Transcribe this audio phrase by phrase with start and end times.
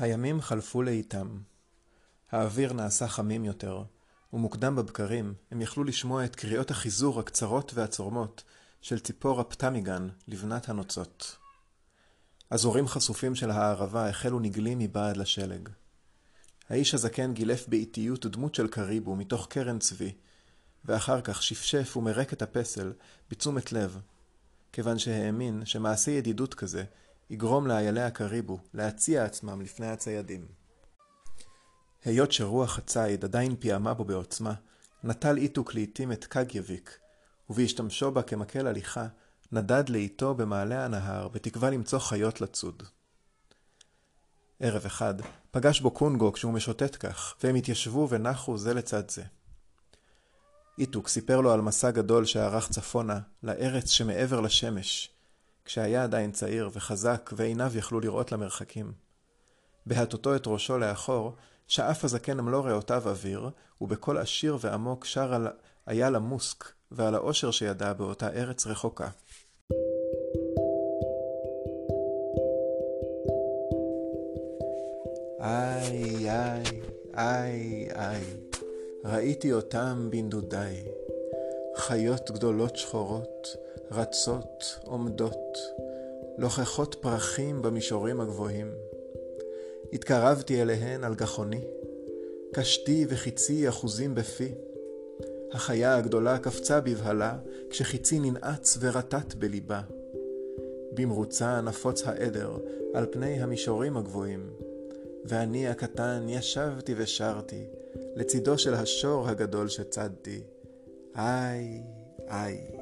[0.00, 1.38] הימים חלפו לאיטם.
[2.32, 3.82] האוויר נעשה חמים יותר,
[4.32, 8.44] ומוקדם בבקרים הם יכלו לשמוע את קריאות החיזור הקצרות והצורמות
[8.80, 11.36] של ציפור הפטמיגן, לבנת הנוצות.
[12.50, 15.68] אזורים חשופים של הערבה החלו נגלים מבעד לשלג.
[16.68, 20.12] האיש הזקן גילף באיטיות דמות של קריבו מתוך קרן צבי,
[20.84, 22.92] ואחר כך שפשף ומרק את הפסל
[23.30, 24.00] בתשומת לב,
[24.72, 26.84] כיוון שהאמין שמעשה ידידות כזה
[27.30, 30.46] יגרום לאיילי הקריבו להציע עצמם לפני הציידים.
[32.04, 34.54] היות שרוח הציד עדיין פיעמה בו בעוצמה,
[35.04, 36.98] נטל איתוק לעתים את קגייביק,
[37.50, 39.06] ובהשתמשו בה כמקל הליכה,
[39.52, 42.82] נדד לאיתו במעלה הנהר, בתקווה למצוא חיות לצוד.
[44.60, 45.14] ערב אחד,
[45.50, 49.22] פגש בו קונגו כשהוא משוטט כך, והם התיישבו ונחו זה לצד זה.
[50.78, 55.19] איתוק סיפר לו על מסע גדול שערך צפונה, לארץ שמעבר לשמש,
[55.64, 58.92] כשהיה עדיין צעיר וחזק ועיניו יכלו לראות למרחקים.
[59.86, 61.34] בהטותו את ראשו לאחור,
[61.66, 63.50] שאף הזקן מלוא ריאותיו אוויר,
[63.80, 65.48] ובקול עשיר ועמוק שר על
[65.88, 69.08] אייל המוסק ועל האושר שידע באותה ארץ רחוקה.
[75.40, 76.64] איי, איי,
[77.16, 78.24] איי, איי,
[79.04, 80.84] ראיתי אותם בנדודיי,
[81.76, 83.56] חיות גדולות שחורות,
[83.92, 85.58] רצות, עומדות,
[86.38, 88.74] לוחכות פרחים במישורים הגבוהים.
[89.92, 91.60] התקרבתי אליהן על גחוני,
[92.52, 94.54] קשתי וחיצי אחוזים בפי.
[95.52, 97.38] החיה הגדולה קפצה בבהלה,
[97.70, 99.80] כשחיצי ננעץ ורטט בליבה.
[100.92, 102.56] במרוצה נפוץ העדר
[102.94, 104.50] על פני המישורים הגבוהים,
[105.24, 107.64] ואני הקטן ישבתי ושרתי,
[108.16, 110.42] לצידו של השור הגדול שצדתי.
[111.16, 111.82] איי,
[112.28, 112.79] איי.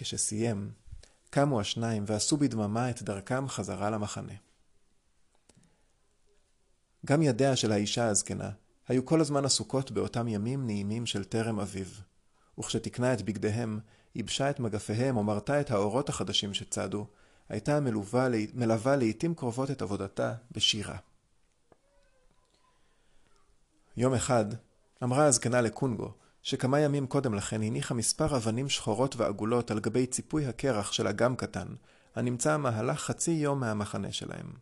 [0.00, 0.70] כשסיים,
[1.30, 4.32] קמו השניים ועשו בדממה את דרכם חזרה למחנה.
[7.06, 8.50] גם ידיה של האישה הזקנה
[8.88, 12.02] היו כל הזמן עסוקות באותם ימים נעימים של טרם אביב,
[12.58, 13.80] וכשתיקנה את בגדיהם,
[14.14, 17.06] ייבשה את מגפיהם או מרתה את האורות החדשים שצדו,
[17.48, 20.96] הייתה מלווה, מלווה לעתים קרובות את עבודתה בשירה.
[23.96, 24.44] יום אחד
[25.02, 26.12] אמרה הזקנה לקונגו,
[26.42, 31.36] שכמה ימים קודם לכן הניחה מספר אבנים שחורות ועגולות על גבי ציפוי הקרח של אגם
[31.36, 31.68] קטן,
[32.14, 34.52] הנמצא מהלך חצי יום מהמחנה שלהם.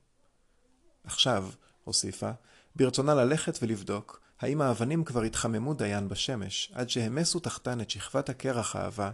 [1.05, 1.49] עכשיו,
[1.85, 2.31] הוסיפה,
[2.77, 8.77] ברצונה ללכת ולבדוק האם האבנים כבר התחממו דיין בשמש, עד שהמסו תחתן את שכבת הקרח
[8.77, 9.11] העבה,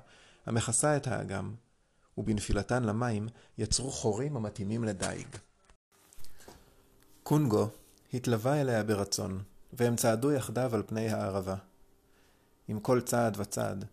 [0.46, 1.54] המכסה את האגם,
[2.18, 5.26] ובנפילתן למים יצרו חורים המתאימים לדיג.
[7.22, 7.68] קונגו
[8.14, 9.42] התלווה אליה ברצון,
[9.72, 11.56] והם צעדו יחדיו על פני הערבה.
[12.68, 13.84] עם כל צעד וצעד,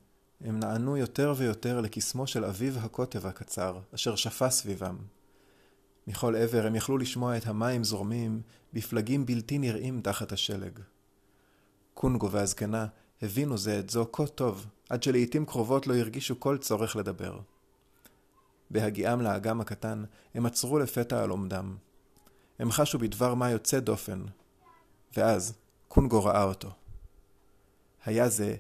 [0.41, 4.97] הם נענו יותר ויותר לקסמו של אביב הקוטב הקצר, אשר שפה סביבם.
[6.07, 8.41] מכל עבר הם יכלו לשמוע את המים זורמים
[8.73, 10.79] בפלגים בלתי נראים תחת השלג.
[11.93, 12.87] קונגו והזקנה
[13.21, 17.39] הבינו זה את זו כה טוב, עד שלעיתים קרובות לא הרגישו כל צורך לדבר.
[18.69, 21.75] בהגיעם לאגם הקטן, הם עצרו לפתע על עומדם.
[22.59, 24.23] הם חשו בדבר מה יוצא דופן,
[25.17, 25.53] ואז
[25.87, 26.71] קונגו ראה אותו.
[28.05, 28.55] היה זה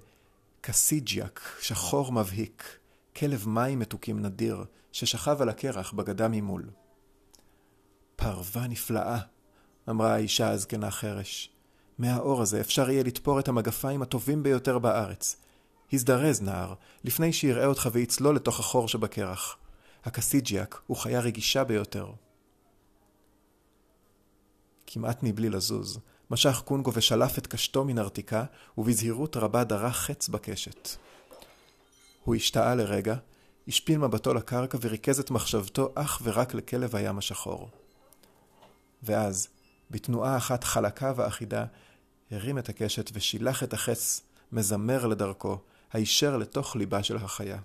[0.61, 2.77] קסיג'יאק, שחור מבהיק,
[3.15, 6.69] כלב מים מתוקים נדיר, ששכב על הקרח בגדה ממול.
[8.15, 9.19] פרווה נפלאה,
[9.89, 11.49] אמרה האישה הזקנה חרש.
[11.97, 15.35] מהאור הזה אפשר יהיה לתפור את המגפיים הטובים ביותר בארץ.
[15.93, 16.73] הזדרז, נער,
[17.03, 19.57] לפני שיראה אותך ויצלול לתוך החור שבקרח.
[20.05, 22.11] הקסיג'יאק הוא חיה רגישה ביותר.
[24.87, 25.99] כמעט מבלי לזוז,
[26.31, 28.43] משך קונגו ושלף את קשתו מנרתיקה,
[28.77, 30.89] ובזהירות רבה דרך חץ בקשת.
[32.23, 33.15] הוא השתאה לרגע,
[33.67, 37.69] השפיל מבטו לקרקע וריכז את מחשבתו אך ורק לכלב הים השחור.
[39.03, 39.47] ואז,
[39.91, 41.65] בתנועה אחת חלקה ואחידה,
[42.31, 44.21] הרים את הקשת ושילח את החץ
[44.51, 45.57] מזמר לדרכו,
[45.93, 47.59] הישר לתוך ליבה של החיה.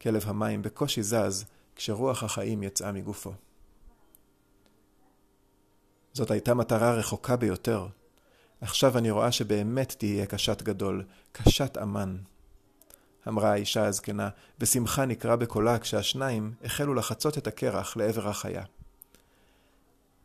[0.00, 1.44] כלב המים בקושי זז
[1.76, 3.32] כשרוח החיים יצאה מגופו.
[6.12, 7.86] זאת הייתה מטרה רחוקה ביותר.
[8.60, 12.16] עכשיו אני רואה שבאמת תהיה קשת גדול, קשת אמן.
[13.28, 14.28] אמרה האישה הזקנה,
[14.60, 18.62] ושמחה נקרא בקולה כשהשניים החלו לחצות את הקרח לעבר החיה.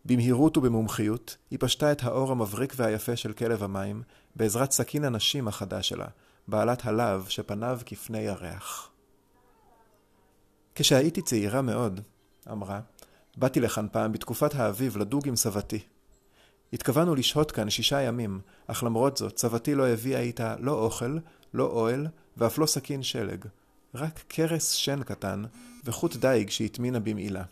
[0.06, 4.04] במהירות ובמומחיות, היא פשטה את האור המבריק והיפה של כלב המים,
[4.36, 6.08] בעזרת סכין הנשים החדש שלה,
[6.48, 8.90] בעלת הלאו שפניו כפני ירח.
[10.76, 12.02] כשהייתי צעירה מאוד,
[12.52, 12.80] אמרה,
[13.38, 15.80] באתי לכאן פעם בתקופת האביב לדוג עם סבתי.
[16.74, 21.18] התכוונו לשהות כאן שישה ימים, אך למרות זאת סבתי לא הביאה איתה לא אוכל,
[21.54, 22.08] לא אוהל
[22.38, 23.46] ואף לא סכין שלג,
[23.96, 25.44] רק קרס שן קטן
[25.84, 27.44] וחוט דיג שהטמינה במעילה.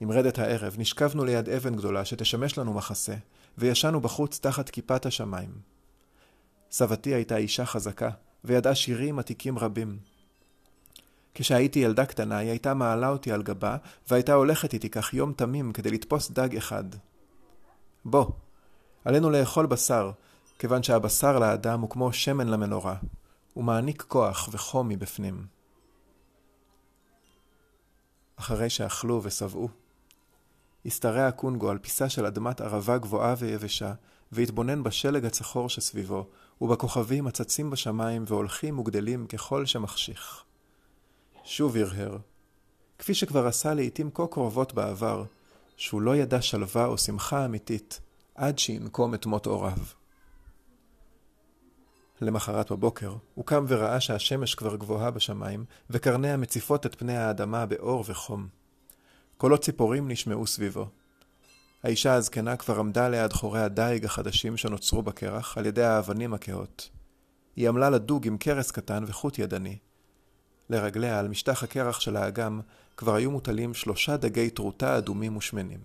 [0.00, 3.14] עם רדת הערב נשכבנו ליד אבן גדולה שתשמש לנו מחסה,
[3.58, 5.50] וישנו בחוץ תחת כיפת השמיים.
[6.70, 8.10] סבתי הייתה אישה חזקה,
[8.44, 9.98] וידעה שירים עתיקים רבים.
[11.38, 13.76] כשהייתי ילדה קטנה, היא הייתה מעלה אותי על גבה,
[14.08, 16.84] והייתה הולכת איתי כך יום תמים כדי לתפוס דג אחד.
[18.04, 18.26] בוא,
[19.04, 20.10] עלינו לאכול בשר,
[20.58, 22.96] כיוון שהבשר לאדם הוא כמו שמן למנורה,
[23.54, 25.46] הוא מעניק כוח וחום מבפנים.
[28.36, 29.68] אחרי שאכלו ושבעו,
[30.86, 33.92] השתרע קונגו על פיסה של אדמת ערבה גבוהה ויבשה,
[34.32, 36.26] והתבונן בשלג הצחור שסביבו,
[36.60, 40.47] ובכוכבים הצצים בשמיים והולכים וגדלים ככל שמחשיך.
[41.50, 42.16] שוב הרהר,
[42.98, 45.24] כפי שכבר עשה לעתים כה קרובות בעבר,
[45.76, 48.00] שהוא לא ידע שלווה או שמחה אמיתית
[48.34, 49.78] עד שינקום את מות הוריו.
[52.20, 58.04] למחרת בבוקר, הוא קם וראה שהשמש כבר גבוהה בשמיים, וקרניה מציפות את פני האדמה באור
[58.06, 58.48] וחום.
[59.36, 60.86] קולות ציפורים נשמעו סביבו.
[61.82, 66.90] האישה הזקנה כבר עמדה ליד חורי הדיג החדשים שנוצרו בקרח על ידי האבנים הכהות.
[67.56, 69.78] היא עמלה לדוג עם קרס קטן וחוט ידני.
[70.70, 72.60] לרגליה, על משטח הקרח של האגם,
[72.96, 75.80] כבר היו מוטלים שלושה דגי טרוטה אדומים ושמנים.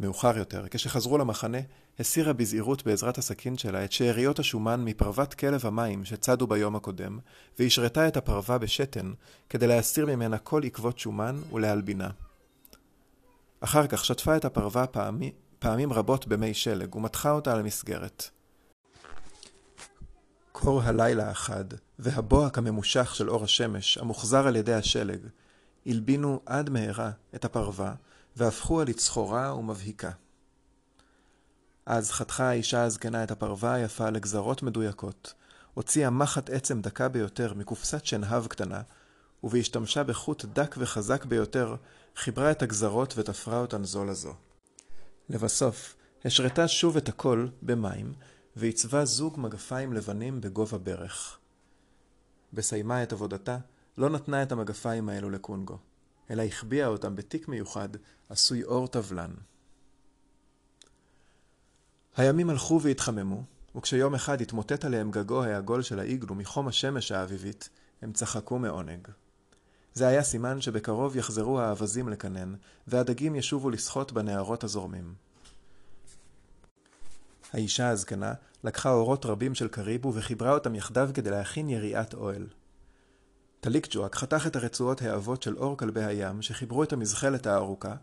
[0.00, 1.58] מאוחר יותר, כשחזרו למחנה,
[1.98, 7.18] הסירה בזהירות בעזרת הסכין שלה את שאריות השומן מפרוות כלב המים שצדו ביום הקודם,
[7.58, 9.12] והשרתה את הפרווה בשתן,
[9.48, 12.10] כדי להסיר ממנה כל עקבות שומן ולהלבינה.
[13.60, 18.30] אחר כך שטפה את הפרווה פעמי, פעמים רבות במי שלג, ומתחה אותה על המסגרת.
[20.60, 21.64] קור הלילה החד,
[21.98, 25.18] והבוהק הממושך של אור השמש, המוחזר על ידי השלג,
[25.86, 27.94] הלבינו עד מהרה את הפרווה,
[28.36, 30.10] והפכוה לצחורה ומבהיקה.
[31.86, 35.34] אז חתכה האישה הזקנה את הפרווה היפה לגזרות מדויקות,
[35.74, 38.80] הוציאה מחט עצם דקה ביותר מקופסת שנהב קטנה,
[39.44, 41.76] ובהשתמשה בחוט דק וחזק ביותר,
[42.16, 44.34] חיברה את הגזרות ותפרה אותן זו לזו.
[45.28, 48.12] לבסוף, השרתה שוב את הכל במים,
[48.56, 51.38] ועיצבה זוג מגפיים לבנים בגובה ברך.
[52.52, 53.58] בסיימה את עבודתה,
[53.98, 55.78] לא נתנה את המגפיים האלו לקונגו,
[56.30, 57.88] אלא החביאה אותם בתיק מיוחד,
[58.28, 59.30] עשוי אור טבלן.
[62.16, 63.42] הימים הלכו והתחממו,
[63.74, 67.68] וכשיום אחד התמוטט עליהם גגו העגול של האיגלו מחום השמש האביבית,
[68.02, 69.08] הם צחקו מעונג.
[69.94, 72.54] זה היה סימן שבקרוב יחזרו האווזים לקנן,
[72.86, 75.14] והדגים ישובו לשחות בנהרות הזורמים.
[77.52, 78.32] האישה הזקנה
[78.64, 82.46] לקחה אורות רבים של קריבו וחיברה אותם יחדיו כדי להכין יריעת אוהל.
[83.60, 87.94] טליקג'ואק חתך את הרצועות העבות של אור כלבי הים שחיברו את המזחלת הארוכה,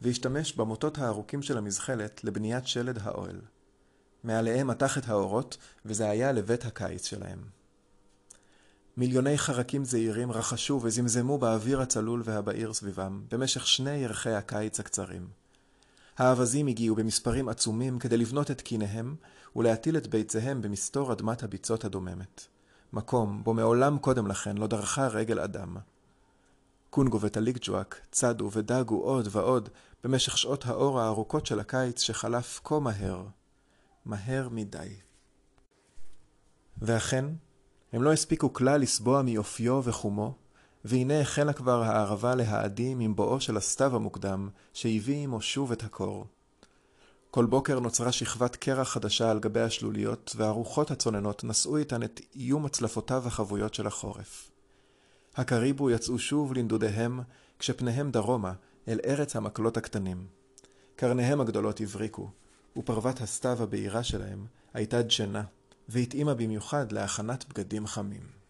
[0.00, 3.40] והשתמש במוטות הארוכים של המזחלת לבניית שלד האוהל.
[4.24, 7.38] מעליהם מתח את האורות, וזה היה לבית הקיץ שלהם.
[8.96, 15.41] מיליוני חרקים זעירים רחשו וזמזמו באוויר הצלול והבעיר סביבם, במשך שני ירחי הקיץ הקצרים.
[16.18, 19.16] האווזים הגיעו במספרים עצומים כדי לבנות את קיניהם
[19.56, 22.46] ולהטיל את ביציהם במסתור אדמת הביצות הדוממת.
[22.92, 25.76] מקום בו מעולם קודם לכן לא דרכה רגל אדם.
[26.90, 29.68] קונגו וטליגג'ואק צדו ודגו עוד ועוד
[30.04, 33.24] במשך שעות האור הארוכות של הקיץ שחלף כה מהר.
[34.04, 34.96] מהר מדי.
[36.78, 37.24] ואכן,
[37.92, 40.34] הם לא הספיקו כלל לסבוע מיופיו וחומו,
[40.84, 46.26] והנה החלה כבר הערבה להאדים עם בואו של הסתיו המוקדם, שהביא עמו שוב את הקור.
[47.30, 52.66] כל בוקר נוצרה שכבת קרח חדשה על גבי השלוליות, והרוחות הצוננות נשאו איתן את איום
[52.66, 54.50] הצלפותיו החבויות של החורף.
[55.36, 57.20] הקריבו יצאו שוב לנדודיהם,
[57.58, 58.52] כשפניהם דרומה,
[58.88, 60.26] אל ארץ המקלות הקטנים.
[60.96, 62.30] קרניהם הגדולות הבריקו,
[62.76, 65.42] ופרוות הסתיו הבהירה שלהם הייתה דשנה,
[65.88, 68.41] והתאימה במיוחד להכנת בגדים חמים.